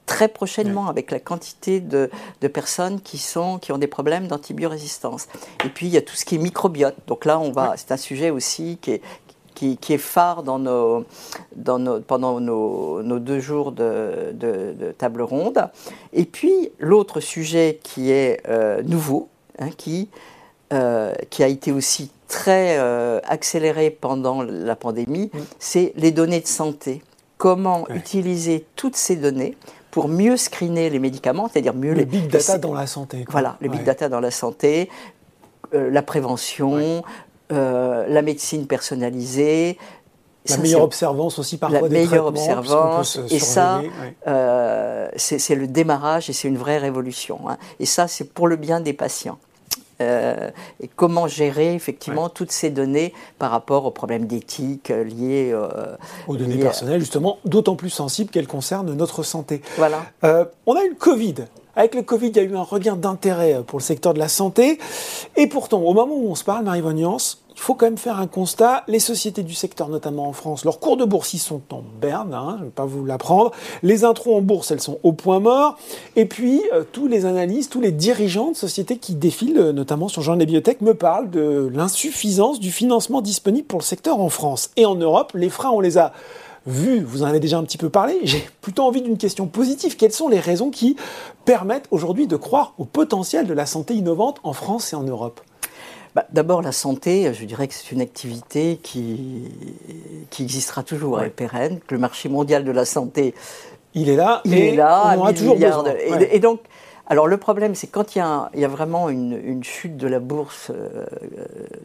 très 0.06 0.28
prochainement 0.28 0.88
avec 0.88 1.12
la 1.12 1.20
quantité 1.20 1.80
de, 1.80 2.10
personnes 2.54 3.02
qui, 3.02 3.18
sont, 3.18 3.58
qui 3.58 3.72
ont 3.72 3.78
des 3.78 3.88
problèmes 3.88 4.28
d'antibiorésistance. 4.28 5.28
Et 5.66 5.70
puis 5.70 5.88
il 5.88 5.94
y 5.94 5.98
a 5.98 6.02
tout 6.02 6.16
ce 6.16 6.26
qui 6.26 6.36
est 6.36 6.40
microbiote. 6.40 6.96
Donc 7.08 7.26
là, 7.26 7.40
on 7.40 7.52
va, 7.52 7.74
c'est 7.76 7.92
un 7.92 7.98
sujet 7.98 8.30
aussi 8.30 8.78
qui 8.82 8.92
est, 8.92 9.02
qui, 9.56 9.78
est 9.90 9.98
phare 9.98 10.44
dans 10.44 10.60
nos, 10.60 11.06
dans 11.56 11.80
nos, 11.80 12.02
pendant 12.02 12.40
nos, 12.40 13.02
nos, 13.02 13.20
deux 13.20 13.40
jours 13.40 13.72
de, 13.72 14.32
de, 14.34 14.92
table 14.98 15.22
ronde. 15.22 15.70
Et 16.14 16.26
puis 16.26 16.72
l'autre 16.78 17.20
sujet 17.20 17.80
qui 17.82 18.12
est 18.12 18.42
euh, 18.48 18.84
nouveau, 18.84 19.30
hein, 19.60 19.70
qui, 19.76 20.10
euh, 20.74 21.14
qui 21.30 21.44
a 21.44 21.48
été 21.48 21.72
aussi 21.72 22.12
très 22.28 22.78
euh, 22.78 23.20
accéléré 23.24 23.90
pendant 23.90 24.44
la 24.44 24.76
pandémie, 24.76 25.32
c'est 25.58 25.94
les 25.96 26.12
données 26.12 26.42
de 26.42 26.48
santé. 26.48 27.02
Comment 27.46 27.88
utiliser 27.90 28.66
toutes 28.76 28.96
ces 28.96 29.18
données 29.18 29.56
pour 29.92 30.08
mieux 30.08 30.36
screener 30.36 30.90
les 30.90 30.98
médicaments, 30.98 31.48
c'est-à-dire 31.48 31.76
mieux 31.76 31.94
le 31.94 32.04
big 32.04 32.28
data 32.28 32.58
dans 32.58 32.74
la 32.74 32.88
santé. 32.88 33.24
Voilà, 33.30 33.56
le 33.62 33.70
big 33.70 33.84
data 33.84 34.10
dans 34.10 34.20
la 34.20 34.32
santé, 34.32 34.90
euh, 35.76 35.92
la 35.92 36.02
prévention, 36.02 37.04
euh, 37.52 38.08
la 38.08 38.22
médecine 38.24 38.66
personnalisée. 38.66 39.78
La 40.50 40.58
meilleure 40.58 40.82
observance 40.82 41.38
aussi 41.38 41.58
parfois 41.58 41.82
la 41.82 41.90
meilleure 41.90 42.26
observance. 42.26 43.20
et 43.30 43.38
ça 43.38 43.84
euh, 44.26 45.08
c'est 45.16 45.54
le 45.54 45.68
démarrage 45.68 46.32
et 46.32 46.34
c'est 46.34 46.48
une 46.48 46.58
vraie 46.58 46.80
révolution 46.80 47.48
hein. 47.48 47.58
et 47.80 47.86
ça 47.86 48.08
c'est 48.08 48.26
pour 48.34 48.48
le 48.48 48.56
bien 48.56 48.80
des 48.80 48.94
patients 48.94 49.38
euh, 50.02 50.50
et 50.82 50.88
comment 50.88 51.28
gérer 51.28 51.74
effectivement 51.74 52.30
toutes 52.30 52.52
ces 52.52 52.70
données 52.70 53.14
par 53.40 53.52
rapport 53.52 53.86
aux 53.86 53.92
problèmes 53.92 54.26
d'éthique 54.26 54.92
euh, 54.92 55.04
liés 55.04 55.52
euh, 55.54 55.96
aux 56.28 56.36
données 56.36 56.58
personnelles, 56.58 57.00
justement, 57.00 57.38
d'autant 57.46 57.76
plus 57.76 57.90
sensibles 57.90 58.30
qu'elles 58.30 58.48
concernent 58.48 58.94
notre 58.94 59.24
santé. 59.24 59.62
Voilà. 59.78 60.04
on 60.66 60.76
a 60.76 60.84
eu 60.84 60.90
le 60.90 60.96
Covid. 60.96 61.36
Avec 61.78 61.94
le 61.96 62.04
Covid, 62.04 62.28
il 62.28 62.36
y 62.38 62.40
a 62.40 62.44
eu 62.44 62.56
un 62.56 62.64
regain 62.64 62.96
d'intérêt 62.96 63.62
pour 63.68 63.80
le 63.80 63.84
secteur 63.84 64.14
de 64.14 64.20
la 64.20 64.30
santé. 64.30 64.80
Et 65.36 65.48
pourtant, 65.48 65.82
au 65.82 65.94
moment 65.94 66.16
où 66.16 66.30
on 66.30 66.36
se 66.36 66.46
parle, 66.46 66.64
Marie-Vonne 66.64 67.00
il 67.56 67.62
faut 67.62 67.74
quand 67.74 67.86
même 67.86 67.98
faire 67.98 68.20
un 68.20 68.28
constat. 68.28 68.84
Les 68.88 69.00
sociétés 69.00 69.44
du 69.44 69.54
secteur, 69.54 69.88
notamment 69.88 70.28
en 70.28 70.34
France, 70.34 70.66
leurs 70.66 70.80
cours 70.80 70.98
de 70.98 71.06
bourse, 71.06 71.34
ils 71.34 71.40
sont 71.40 71.62
en 71.72 71.84
berne, 72.02 72.34
hein, 72.34 72.56
je 72.58 72.62
ne 72.62 72.66
vais 72.66 72.72
pas 72.72 72.86
vous 72.86 73.06
l'apprendre. 73.06 73.52
Les 73.82 74.04
intros 74.04 74.38
en 74.38 74.42
bourse, 74.42 74.72
elles 74.72 74.82
sont 74.82 75.00
au 75.04 75.14
point 75.14 75.40
mort. 75.40 75.78
Et 76.16 76.26
puis, 76.26 76.62
euh, 76.74 76.84
tous 76.92 77.08
les 77.08 77.26
analystes, 77.26 77.72
tous 77.72 77.82
les 77.82 77.92
dirigeants 77.92 78.52
de 78.52 78.56
sociétés 78.56 78.98
qui 78.98 79.16
défilent, 79.16 79.58
euh, 79.58 79.74
notamment 79.74 80.08
sur 80.08 80.22
genre 80.22 80.38
des 80.38 80.46
me 80.82 80.94
parlent 80.94 81.30
de 81.30 81.70
l'insuffisance 81.74 82.60
du 82.60 82.72
financement 82.72 83.22
disponible 83.22 83.68
pour 83.68 83.80
le 83.80 83.84
secteur 83.84 84.20
en 84.20 84.30
France. 84.30 84.72
Et 84.78 84.86
en 84.86 84.96
Europe, 84.96 85.32
les 85.36 85.50
freins, 85.50 85.70
on 85.72 85.80
les 85.80 85.98
a 85.98 86.12
vu, 86.66 87.02
vous 87.02 87.24
en 87.24 87.26
avez 87.26 87.40
déjà 87.40 87.58
un 87.58 87.64
petit 87.64 87.78
peu 87.78 87.90
parlé, 87.90 88.20
j'ai 88.24 88.44
plutôt 88.62 88.84
envie 88.84 89.02
d'une 89.02 89.18
question 89.18 89.48
positive. 89.48 89.96
Quelles 89.96 90.12
sont 90.12 90.28
les 90.28 90.40
raisons 90.40 90.72
qui 90.72 90.96
permettent 91.46 91.88
aujourd'hui 91.92 92.28
de 92.28 92.36
croire 92.36 92.74
au 92.78 92.86
potentiel 92.86 93.48
de 93.48 93.54
la 93.54 93.66
santé 93.66 93.94
innovante 93.94 94.40
en 94.44 94.54
France 94.54 94.92
et 94.94 94.96
en 94.96 95.04
Europe? 95.04 95.42
Bah, 96.16 96.26
D'abord, 96.32 96.62
la 96.62 96.72
santé, 96.72 97.32
je 97.34 97.46
dirais 97.46 97.68
que 97.68 97.74
c'est 97.74 97.92
une 97.92 98.02
activité 98.02 98.80
qui, 98.82 99.52
qui 100.30 100.44
existera 100.44 100.82
toujours, 100.82 101.22
et 101.22 101.30
pérenne, 101.30 101.80
que 101.86 101.94
le 101.94 102.00
marché 102.00 102.30
mondial 102.30 102.64
de 102.64 102.72
la 102.72 102.86
santé 102.86 103.36
il 103.96 104.10
est 104.10 104.18
là, 104.18 104.42
il 104.44 104.54
et 104.54 104.74
est 104.74 104.76
là, 104.76 105.14
on 105.16 105.20
aura 105.20 105.34
toujours 105.34 105.58
besoin. 105.58 105.86
Et, 106.30 106.40
donc, 106.40 106.60
alors 107.08 107.28
le 107.28 107.38
problème, 107.38 107.76
c'est 107.76 107.88
quand 107.88 108.16
il 108.16 108.20
y, 108.20 108.22
a 108.22 108.50
il 108.54 108.60
y 108.60 108.66
a 108.66 108.68
vraiment 108.68 109.10
une, 109.10 109.64
chute 109.64 109.96
de 109.96 110.08
la 110.08 110.20
bourse 110.20 110.70
euh, 110.70 111.06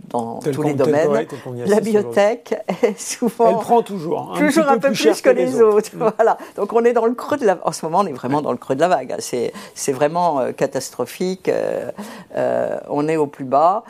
dans 0.08 0.40
tous 0.40 0.62
les 0.62 0.75
domaines, 0.75 1.26
la 1.66 1.80
biotech 1.80 2.54
est 2.82 2.99
souvent... 2.99 3.49
Elle 3.49 3.56
prend 3.56 3.82
toujours. 3.82 4.32
Un 4.34 4.38
toujours 4.38 4.66
un 4.66 4.78
peu 4.78 4.90
plus, 4.90 5.22
que, 5.22 5.30
les 5.30 5.62
autres. 5.62 5.90
Voilà. 6.16 6.37
Donc 6.56 6.72
on 6.72 6.84
est 6.84 6.92
dans 6.92 7.06
le 7.06 7.14
creux 7.14 7.37
de 7.37 7.46
la... 7.46 7.58
En 7.64 7.70
ce 7.70 7.87
moment, 7.87 8.00
on 8.00 8.06
est 8.06 8.12
vraiment 8.12 8.42
dans 8.42 8.52
le 8.52 8.58
creux 8.58 8.75
de 8.75 8.80
la 8.80 8.88
vague. 8.88 9.14
C'est, 9.20 9.52
c'est 9.75 9.92
vraiment 9.92 10.40
euh, 10.40 10.52
catastrophique. 10.52 11.49
Euh, 11.49 12.78
on 12.88 13.06
est 13.06 13.16
au 13.16 13.26
plus 13.26 13.44
bas. 13.44 13.84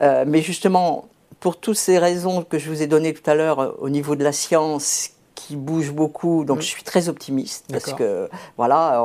Mais 0.00 0.42
justement, 0.42 1.06
pour 1.40 1.58
toutes 1.58 1.76
ces 1.76 1.98
raisons 1.98 2.42
que 2.42 2.58
je 2.58 2.68
vous 2.68 2.82
ai 2.82 2.86
données 2.86 3.14
tout 3.14 3.28
à 3.28 3.34
l'heure 3.34 3.76
au 3.80 3.88
niveau 3.88 4.16
de 4.16 4.24
la 4.24 4.32
science, 4.32 5.10
qui 5.46 5.56
bouge 5.56 5.90
beaucoup, 5.92 6.44
donc 6.44 6.58
mm. 6.58 6.62
je 6.62 6.66
suis 6.66 6.82
très 6.82 7.08
optimiste 7.08 7.66
parce 7.70 7.92
que 7.92 8.28
voilà, 8.56 9.02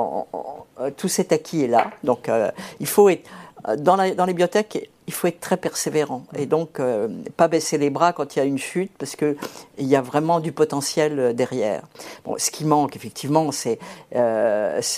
tout 0.98 1.08
cet 1.08 1.32
acquis 1.32 1.64
est 1.64 1.68
là. 1.68 1.92
Donc 2.04 2.30
euh, 2.30 2.52
il 2.80 2.88
faut 2.88 3.10
être 3.10 3.28
dans, 3.78 3.96
la, 3.96 4.12
dans 4.12 4.26
les 4.26 4.34
bibliothèques, 4.34 4.90
il 5.08 5.14
faut 5.14 5.28
être 5.28 5.40
très 5.40 5.58
persévérant 5.58 6.24
et 6.38 6.46
mm. 6.46 6.50
donc 6.50 6.80
euh, 6.80 7.08
pas 7.36 7.48
baisser 7.48 7.78
les 7.78 7.90
bras 7.90 8.14
quand 8.14 8.36
il 8.36 8.40
y 8.40 8.42
a 8.42 8.46
une 8.46 8.60
chute 8.60 8.92
parce 8.98 9.16
que 9.16 9.36
il 9.78 9.88
y 9.88 9.96
a 9.96 10.02
vraiment 10.02 10.40
du 10.40 10.52
potentiel 10.52 11.20
euh, 11.20 11.34
derrière. 11.34 11.84
Bon, 12.24 12.36
ce 12.38 12.52
qui 12.52 12.66
manque 12.66 12.96
effectivement, 12.96 13.52
c'est 13.52 13.80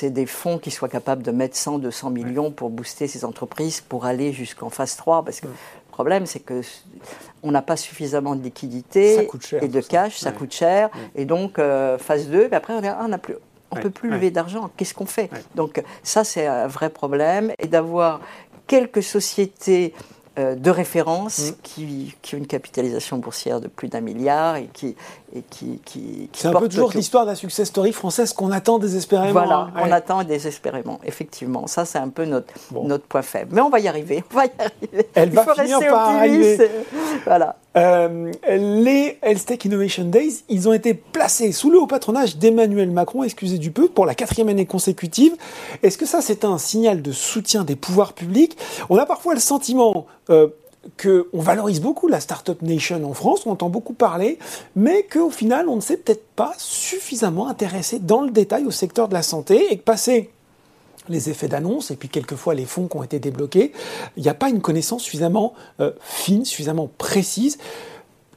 des 0.04 0.26
fonds 0.26 0.58
qui 0.58 0.72
soient 0.72 0.90
capables 0.90 1.24
de 1.24 1.32
mettre 1.32 1.56
100, 1.56 1.80
200 1.80 2.10
millions 2.10 2.52
pour 2.52 2.70
booster 2.70 3.08
ces 3.08 3.24
entreprises 3.24 3.82
pour 3.82 4.06
aller 4.06 4.34
jusqu'en 4.34 4.70
phase 4.70 4.96
3 4.98 5.24
parce 5.24 5.40
que 5.40 5.48
mm. 5.48 5.54
Problème 6.00 6.26
c'est 6.26 6.40
que 6.40 6.62
on 7.44 7.52
n'a 7.52 7.62
pas 7.62 7.76
suffisamment 7.76 8.38
de 8.38 8.42
liquidité 8.42 9.28
et 9.62 9.68
de 9.68 9.82
cash, 9.82 10.18
ça 10.18 10.32
coûte 10.32 10.54
cher. 10.54 10.90
Et 11.14 11.26
donc, 11.26 11.60
euh, 11.60 11.98
phase 11.98 12.30
2, 12.30 12.48
puis 12.48 12.56
après, 12.56 12.74
on 12.74 12.82
ah, 12.84 13.08
n'a 13.08 13.18
plus. 13.18 13.36
On 13.72 13.76
ne 13.76 13.82
peut 13.82 13.90
plus 13.90 14.10
lever 14.10 14.32
d'argent. 14.32 14.72
Qu'est-ce 14.78 14.94
qu'on 14.94 15.06
fait 15.06 15.30
Donc, 15.56 15.84
ça, 16.02 16.24
c'est 16.24 16.48
un 16.48 16.68
vrai 16.68 16.90
problème. 16.90 17.52
Et 17.60 17.68
d'avoir 17.68 18.22
quelques 18.66 19.04
sociétés 19.04 19.94
euh, 20.38 20.56
de 20.56 20.70
référence 20.70 21.52
mm. 21.52 21.56
qui, 21.64 22.16
qui, 22.22 22.36
ont 22.36 22.38
une 22.38 22.48
capitalisation 22.48 23.18
boursière 23.18 23.60
de 23.60 23.68
plus 23.68 23.90
d'un 23.90 24.02
milliard 24.02 24.56
et 24.56 24.70
qui. 24.72 24.96
Et 25.36 25.44
qui, 25.48 25.80
qui, 25.86 26.28
C'est 26.34 26.48
un 26.48 26.54
peu 26.54 26.68
toujours 26.68 26.92
l'histoire 26.92 27.24
de 27.24 27.30
la 27.30 27.36
success 27.36 27.68
story 27.68 27.92
française 27.92 28.34
qu'on 28.34 28.52
attend 28.52 28.80
désespérément. 28.80 29.32
Voilà, 29.32 29.70
on 29.76 29.92
attend 29.92 30.24
désespérément, 30.24 31.00
effectivement. 31.04 31.68
Ça, 31.68 31.86
c'est 31.86 32.00
un 32.00 32.10
peu 32.10 32.26
notre, 32.26 32.52
notre 32.72 33.04
point 33.04 33.22
faible. 33.22 33.52
Mais 33.54 33.62
on 33.62 33.70
va 33.70 33.80
y 33.80 33.88
arriver. 33.88 34.24
On 34.32 34.36
va 34.36 34.46
y 34.46 34.52
arriver. 34.58 35.08
Elle 35.14 35.30
va 35.30 35.46
finir 35.54 35.80
par 35.82 36.10
arriver. 36.16 36.58
Voilà. 37.26 37.58
Euh, 37.78 38.32
les 38.50 39.20
Health 39.22 39.64
Innovation 39.66 40.06
Days, 40.06 40.44
ils 40.50 40.68
ont 40.68 40.74
été 40.74 40.96
placés 40.96 41.52
sous 41.52 41.70
le 41.70 41.80
haut 41.80 41.86
patronage 41.86 42.38
d'Emmanuel 42.38 42.90
Macron, 42.90 43.24
excusez 43.24 43.60
du 43.60 43.70
peu, 43.70 43.88
pour 43.88 44.08
la 44.08 44.16
quatrième 44.16 44.50
année 44.50 44.66
consécutive. 44.66 45.36
Est-ce 45.84 46.00
que 46.00 46.08
ça, 46.08 46.22
c'est 46.22 46.44
un 46.44 46.58
signal 46.58 47.04
de 47.04 47.12
soutien 47.12 47.64
des 47.64 47.76
pouvoirs 47.76 48.14
publics? 48.14 48.58
On 48.90 48.98
a 48.98 49.06
parfois 49.06 49.36
le 49.36 49.40
sentiment 49.40 50.08
euh, 50.32 50.48
qu'on 51.02 51.40
valorise 51.40 51.82
beaucoup 51.82 52.08
la 52.08 52.20
Startup 52.20 52.62
Nation 52.62 53.04
en 53.04 53.14
France, 53.14 53.46
on 53.46 53.52
entend 53.52 53.70
beaucoup 53.70 53.94
parler, 53.94 54.40
mais 54.76 55.04
qu'au 55.04 55.30
final, 55.30 55.68
on 55.70 55.76
ne 55.76 55.82
s'est 55.82 55.98
peut-être 55.98 56.26
pas 56.36 56.54
suffisamment 56.58 57.48
intéressé 57.48 58.00
dans 58.00 58.22
le 58.22 58.32
détail 58.32 58.66
au 58.66 58.72
secteur 58.72 59.08
de 59.08 59.14
la 59.14 59.22
santé 59.22 59.72
et 59.72 59.78
que 59.78 59.84
passer 59.84 60.30
les 61.10 61.30
effets 61.30 61.48
d'annonce 61.48 61.92
et 61.92 61.96
puis 61.96 62.10
quelquefois 62.10 62.54
les 62.54 62.66
fonds 62.66 62.88
qui 62.88 62.98
ont 62.98 63.04
été 63.04 63.20
débloqués, 63.20 63.72
il 64.16 64.24
n'y 64.24 64.30
a 64.30 64.34
pas 64.34 64.50
une 64.50 64.62
connaissance 64.62 65.04
suffisamment 65.04 65.54
euh, 65.80 65.92
fine, 66.02 66.46
suffisamment 66.46 66.90
précise. 66.98 67.58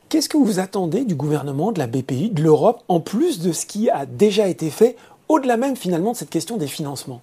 Qu'est-ce 0.08 0.28
que 0.28 0.36
vous 0.36 0.58
attendez 0.58 1.04
du 1.04 1.14
gouvernement, 1.14 1.72
de 1.72 1.78
la 1.78 1.86
BPI, 1.86 2.30
de 2.30 2.42
l'Europe, 2.42 2.82
en 2.88 3.00
plus 3.00 3.40
de 3.40 3.52
ce 3.52 3.66
qui 3.66 3.88
a 3.88 4.04
déjà 4.06 4.48
été 4.48 4.70
fait, 4.70 4.96
au-delà 5.28 5.56
même 5.56 5.76
finalement 5.76 6.12
de 6.12 6.16
cette 6.16 6.30
question 6.30 6.56
des 6.56 6.66
financements? 6.66 7.22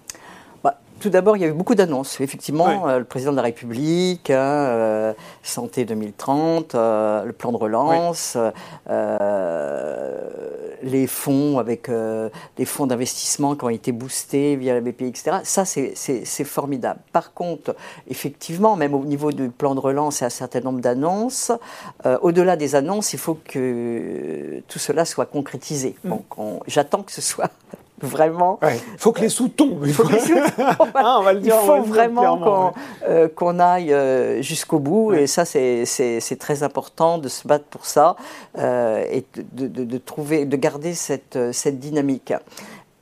Tout 1.00 1.10
d'abord, 1.10 1.36
il 1.36 1.40
y 1.40 1.44
a 1.44 1.48
eu 1.48 1.52
beaucoup 1.52 1.74
d'annonces. 1.74 2.20
Effectivement, 2.20 2.88
euh, 2.88 2.98
le 2.98 3.04
président 3.04 3.32
de 3.32 3.36
la 3.36 3.42
République, 3.42 4.30
hein, 4.30 4.36
euh, 4.36 5.12
Santé 5.42 5.84
2030, 5.84 6.74
euh, 6.74 7.24
le 7.24 7.32
plan 7.32 7.50
de 7.50 7.56
relance, 7.56 8.36
les 10.82 11.06
fonds 11.06 11.58
avec 11.58 11.90
des 12.56 12.64
fonds 12.64 12.86
d'investissement 12.86 13.54
qui 13.54 13.64
ont 13.64 13.68
été 13.68 13.92
boostés 13.92 14.56
via 14.56 14.74
la 14.74 14.80
BPI, 14.80 15.08
etc. 15.08 15.38
Ça, 15.44 15.64
c'est 15.64 16.44
formidable. 16.44 17.00
Par 17.12 17.34
contre, 17.34 17.74
effectivement, 18.08 18.76
même 18.76 18.94
au 18.94 19.04
niveau 19.04 19.32
du 19.32 19.50
plan 19.50 19.74
de 19.74 19.80
relance, 19.80 20.20
il 20.20 20.22
y 20.22 20.24
a 20.24 20.26
un 20.26 20.30
certain 20.30 20.60
nombre 20.60 20.80
d'annonces. 20.80 21.52
Au-delà 22.22 22.56
des 22.56 22.74
annonces, 22.74 23.12
il 23.12 23.18
faut 23.18 23.38
que 23.44 24.62
tout 24.68 24.78
cela 24.78 25.04
soit 25.04 25.26
concrétisé. 25.26 25.96
Mm. 26.04 26.08
Donc, 26.08 26.24
j'attends 26.66 27.02
que 27.02 27.12
ce 27.12 27.20
soit 27.20 27.50
vraiment. 28.02 28.58
Il 28.62 28.78
faut 28.98 29.12
que 29.12 29.20
les 29.20 29.28
sous 29.28 29.48
tombent. 29.56 29.84
Il 29.86 29.92
faut, 29.92 30.04
ah, 30.94 31.16
on 31.18 31.22
va 31.22 31.32
le 31.32 31.40
dire, 31.40 31.56
il 31.60 31.66
faut 31.66 31.82
vraiment 31.82 32.72
euh, 33.06 33.28
qu'on 33.28 33.58
aille 33.58 33.92
euh, 33.92 34.42
jusqu'au 34.42 34.78
bout. 34.78 35.12
Et 35.12 35.26
ça, 35.26 35.44
c'est 35.44 36.38
très 36.38 36.62
important 36.62 37.18
de 37.18 37.28
se 37.28 37.46
battre 37.46 37.64
pour 37.66 37.86
ça 37.86 38.16
euh, 38.58 39.04
et 39.10 39.24
de, 39.52 39.66
de, 39.66 39.84
de, 39.84 39.98
trouver, 39.98 40.44
de 40.44 40.56
garder 40.56 40.94
cette, 40.94 41.38
cette 41.52 41.78
dynamique. 41.78 42.32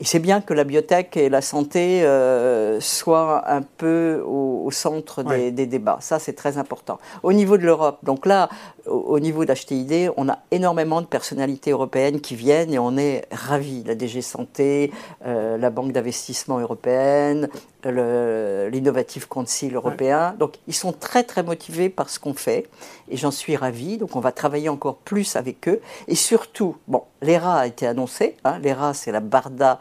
Et 0.00 0.04
c'est 0.04 0.20
bien 0.20 0.40
que 0.40 0.54
la 0.54 0.62
biotech 0.62 1.16
et 1.16 1.28
la 1.28 1.40
santé 1.40 2.04
euh, 2.04 2.80
soient 2.80 3.50
un 3.50 3.62
peu 3.62 4.22
au, 4.24 4.70
centre 4.70 5.24
des, 5.24 5.50
débats. 5.50 5.98
Ça, 6.00 6.18
c'est 6.18 6.34
très 6.34 6.56
important. 6.56 6.98
Au 7.22 7.32
niveau 7.32 7.56
de 7.56 7.64
l'Europe, 7.64 7.98
donc 8.04 8.26
là, 8.26 8.48
au, 8.86 9.18
niveau 9.18 9.44
d'HTID, 9.44 10.12
on 10.16 10.28
a 10.28 10.38
énormément 10.50 11.00
de 11.00 11.06
personnalités 11.06 11.72
européennes 11.72 12.20
qui 12.20 12.36
viennent 12.36 12.72
et 12.72 12.78
on 12.78 12.96
est 12.96 13.26
ravis. 13.32 13.82
La 13.84 13.94
DG 13.94 14.22
Santé, 14.22 14.92
euh, 15.26 15.56
la 15.58 15.70
Banque 15.70 15.92
d'investissement 15.92 16.58
européenne, 16.58 17.48
l'Innovative 17.84 19.26
Council 19.26 19.74
européen. 19.74 20.34
Donc, 20.38 20.54
ils 20.68 20.74
sont 20.74 20.92
très, 20.92 21.24
très 21.24 21.42
motivés 21.42 21.88
par 21.88 22.10
ce 22.10 22.18
qu'on 22.20 22.34
fait 22.34 22.66
et 23.08 23.16
j'en 23.16 23.30
suis 23.30 23.56
ravi. 23.56 23.98
Donc, 23.98 24.16
on 24.16 24.20
va 24.20 24.32
travailler 24.32 24.68
encore 24.68 24.96
plus 24.96 25.34
avec 25.34 25.66
eux. 25.68 25.80
Et 26.06 26.14
surtout, 26.14 26.76
bon, 26.86 27.02
l'ERA 27.22 27.60
a 27.60 27.66
été 27.66 27.86
annoncé. 27.86 28.36
Hein, 28.44 28.58
L'ERA, 28.62 28.94
c'est 28.94 29.12
la 29.12 29.20
Barda. 29.20 29.80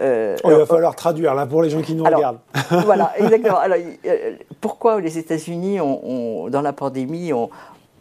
Euh, 0.00 0.36
oh, 0.44 0.50
il 0.50 0.56
va 0.56 0.66
falloir 0.66 0.96
traduire 0.96 1.34
là 1.34 1.46
pour 1.46 1.62
les 1.62 1.70
gens 1.70 1.82
qui 1.82 1.94
nous 1.94 2.04
regardent. 2.04 2.38
voilà, 2.84 3.12
exactement. 3.18 3.58
Alors, 3.58 3.78
euh, 4.06 4.36
pourquoi 4.60 5.00
les 5.00 5.18
États-Unis, 5.18 5.80
ont, 5.80 6.48
dans 6.48 6.62
la 6.62 6.72
pandémie, 6.72 7.32
ont, 7.32 7.50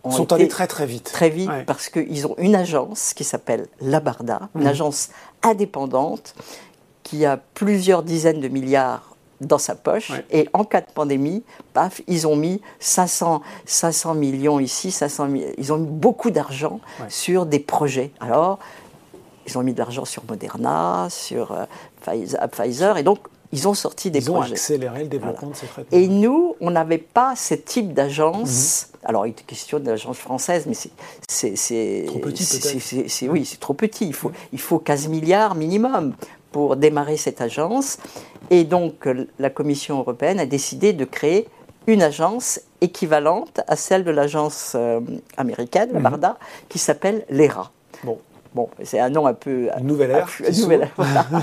sont 0.09 0.31
allés 0.33 0.47
très 0.47 0.67
très 0.67 0.85
vite. 0.85 1.11
Très 1.11 1.29
vite, 1.29 1.49
parce 1.65 1.89
qu'ils 1.89 2.27
ont 2.27 2.35
une 2.37 2.55
agence 2.55 3.13
qui 3.13 3.23
s'appelle 3.23 3.67
la 3.81 3.99
Barda, 3.99 4.49
une 4.55 4.61
mhm. 4.61 4.67
agence 4.67 5.09
indépendante 5.43 6.35
qui 7.03 7.25
a 7.25 7.37
plusieurs 7.37 8.03
dizaines 8.03 8.39
de 8.39 8.47
milliards 8.47 9.14
dans 9.41 9.57
sa 9.57 9.75
poche. 9.75 10.11
Et 10.31 10.47
en 10.53 10.63
cas 10.63 10.81
de 10.81 10.91
pandémie, 10.93 11.43
paf, 11.73 12.01
ils 12.07 12.27
ont 12.27 12.35
mis 12.35 12.61
500, 12.79 13.41
500 13.65 14.15
millions 14.15 14.59
ici, 14.59 14.91
500 14.91 15.29
ils 15.57 15.73
ont 15.73 15.77
mis 15.77 15.89
beaucoup 15.89 16.31
d'argent 16.31 16.79
sur 17.09 17.45
des 17.45 17.59
projets. 17.59 18.11
Alors, 18.19 18.59
ils 19.47 19.57
ont 19.57 19.63
mis 19.63 19.73
de 19.73 19.79
l'argent 19.79 20.05
sur 20.05 20.23
Moderna, 20.27 21.07
sur 21.09 21.51
euh, 21.51 22.47
Pfizer, 22.47 22.97
et 22.97 23.03
donc 23.03 23.19
ils 23.51 23.67
ont 23.67 23.73
sorti 23.73 24.11
des 24.11 24.21
projets. 24.21 24.49
Ils 24.49 24.51
ont 24.51 24.53
accéléré 24.53 25.03
le 25.03 25.07
développement 25.07 25.49
de 25.49 25.55
ces 25.55 25.67
traitements. 25.67 25.97
Et 25.97 26.07
nous, 26.07 26.55
on 26.59 26.71
n'avait 26.71 26.97
pas 26.97 27.35
ce 27.35 27.53
type 27.53 27.93
d'agence. 27.93 28.87
Mhm. 28.87 28.99
Alors, 29.07 29.27
il 29.27 29.29
est 29.29 29.45
question 29.45 29.79
d'agence 29.79 30.17
française, 30.17 30.65
mais 30.67 30.73
c'est. 30.73 32.03
Trop 32.07 32.19
petit, 32.19 32.43
peut-être. 32.43 33.31
Oui, 33.31 33.45
c'est 33.45 33.59
trop 33.59 33.73
petit. 33.73 34.07
Il 34.07 34.13
faut, 34.13 34.31
il 34.51 34.59
faut 34.59 34.79
15 34.79 35.07
milliards 35.09 35.55
minimum 35.55 36.15
pour 36.55 36.77
démarrer 36.77 37.17
cette 37.17 37.41
agence. 37.41 37.97
Et 38.50 38.63
donc, 38.63 39.09
la 39.39 39.50
Commission 39.50 40.00
européenne 40.00 40.39
a 40.39 40.45
décidé 40.45 40.93
de 40.93 41.03
créer 41.03 41.50
une 41.85 42.01
agence 42.01 42.62
équivalente 42.79 43.59
à 43.67 43.75
celle 43.75 44.05
de 44.05 44.12
l'agence 44.12 44.71
euh, 44.74 45.01
américaine, 45.35 45.89
la 45.91 46.00
BARDA, 46.00 46.29
mhm. 46.29 46.35
qui 46.69 46.79
s'appelle 46.79 47.25
l'ERA. 47.29 47.71
Bon. 48.05 48.17
Bon, 48.53 48.69
c'est 48.85 49.01
un 49.01 49.09
nom 49.09 49.27
un 49.27 49.33
peu. 49.33 49.67
Une 49.77 49.88
nouvelle 49.88 50.12
ère. 50.12 50.29
nouvelle 50.57 50.89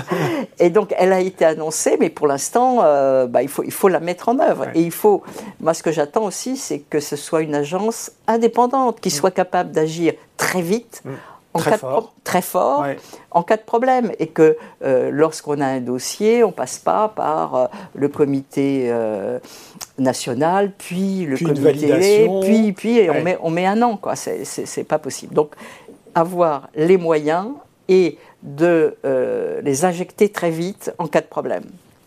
Et 0.59 0.71
donc, 0.71 0.95
elle 0.97 1.13
a 1.13 1.19
été 1.19 1.45
annoncée, 1.45 1.95
mais 1.99 2.09
pour 2.09 2.25
l'instant, 2.25 2.79
euh, 2.81 3.27
bah, 3.27 3.43
il, 3.43 3.49
faut, 3.49 3.61
il 3.61 3.71
faut 3.71 3.89
la 3.89 3.99
mettre 3.99 4.29
en 4.29 4.39
œuvre. 4.39 4.65
Et 4.73 4.81
il 4.81 4.89
faut. 4.89 5.21
Moi, 5.59 5.75
ce 5.75 5.83
que 5.83 5.91
j'attends 5.91 6.23
aussi, 6.23 6.57
c'est 6.57 6.79
que 6.79 6.99
ce 6.99 7.15
soit 7.15 7.43
une 7.43 7.53
agence 7.53 8.13
indépendante, 8.25 8.99
qui 8.99 9.09
mm. 9.09 9.11
soit 9.11 9.29
capable 9.29 9.69
d'agir 9.69 10.13
très 10.37 10.63
vite. 10.63 11.03
Mm 11.05 11.11
en 11.53 11.59
très, 11.59 11.71
cas 11.71 11.77
fort. 11.77 12.01
De, 12.01 12.07
très 12.23 12.41
fort, 12.41 12.85
en 13.31 13.43
cas 13.43 13.57
de 13.57 13.61
problème, 13.61 14.11
et 14.19 14.27
que 14.27 14.57
euh, 14.83 15.09
lorsqu'on 15.11 15.61
a 15.61 15.67
un 15.67 15.81
dossier, 15.81 16.43
on 16.43 16.51
passe 16.51 16.79
pas 16.79 17.09
par 17.09 17.55
euh, 17.55 17.65
le 17.93 18.07
comité 18.07 18.85
euh, 18.87 19.39
national, 19.97 20.71
puis 20.77 21.25
le 21.25 21.37
comité, 21.37 22.29
puis 22.41 22.73
puis 22.73 22.97
et 22.97 23.09
on 23.09 23.21
met 23.23 23.37
on 23.41 23.49
met 23.49 23.65
un 23.65 23.81
an 23.81 23.97
quoi. 23.97 24.15
C'est 24.15 24.83
pas 24.83 24.99
possible. 24.99 25.33
Donc 25.33 25.53
avoir 26.15 26.69
les 26.75 26.97
moyens 26.97 27.49
et 27.87 28.17
de 28.41 28.95
les 29.63 29.85
injecter 29.85 30.29
très 30.29 30.51
vite 30.51 30.91
en 30.97 31.07
cas 31.07 31.21
de 31.21 31.27
problème. 31.27 31.63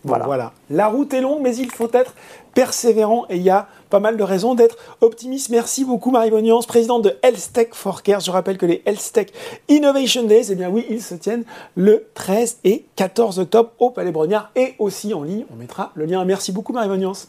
Voilà. 0.07 0.25
voilà. 0.25 0.51
La 0.69 0.87
route 0.87 1.13
est 1.13 1.21
longue, 1.21 1.41
mais 1.41 1.55
il 1.55 1.69
faut 1.71 1.89
être 1.93 2.13
persévérant 2.53 3.25
et 3.29 3.35
il 3.35 3.43
y 3.43 3.49
a 3.49 3.67
pas 3.89 3.99
mal 3.99 4.17
de 4.17 4.23
raisons 4.23 4.55
d'être 4.55 4.77
optimiste. 5.01 5.49
Merci 5.49 5.85
beaucoup 5.85 6.11
Marie 6.11 6.31
Boniance, 6.31 6.65
présidente 6.65 7.03
de 7.03 7.15
Health 7.21 7.73
for 7.73 8.03
Care. 8.03 8.19
Je 8.19 8.31
rappelle 8.31 8.57
que 8.57 8.65
les 8.65 8.81
Health 8.85 9.31
Innovation 9.69 10.23
Days, 10.23 10.47
eh 10.51 10.55
bien 10.55 10.69
oui, 10.69 10.85
ils 10.89 11.01
se 11.01 11.15
tiennent 11.15 11.43
le 11.75 12.07
13 12.15 12.57
et 12.63 12.85
14 12.95 13.39
octobre 13.39 13.71
au 13.79 13.91
Palais 13.91 14.11
Brognard 14.11 14.51
et 14.55 14.73
aussi 14.79 15.13
en 15.13 15.23
ligne. 15.23 15.45
On 15.53 15.55
mettra 15.55 15.91
le 15.95 16.05
lien. 16.05 16.25
Merci 16.25 16.51
beaucoup 16.51 16.73
Marie 16.73 16.89
Boniance. 16.89 17.27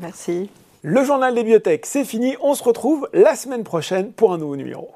Merci. 0.00 0.48
Le 0.82 1.04
journal 1.04 1.34
des 1.34 1.42
bibliothèques, 1.42 1.86
c'est 1.86 2.04
fini. 2.04 2.34
On 2.40 2.54
se 2.54 2.64
retrouve 2.64 3.08
la 3.12 3.36
semaine 3.36 3.62
prochaine 3.62 4.12
pour 4.12 4.32
un 4.32 4.38
nouveau 4.38 4.56
numéro. 4.56 4.88